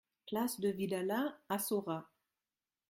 Place 0.25 0.59
de 0.59 0.69
Vidalat 0.69 1.37
à 1.47 1.59
Saurat 1.59 2.09